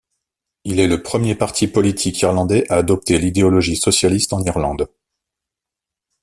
Il 0.63 0.79
est 0.79 0.87
le 0.87 1.03
premier 1.03 1.35
parti 1.35 1.67
politique 1.67 2.21
irlandais 2.21 2.65
à 2.71 2.77
adopter 2.77 3.19
l’idéologie 3.19 3.75
socialiste 3.75 4.33
en 4.33 4.41
Irlande. 4.41 4.89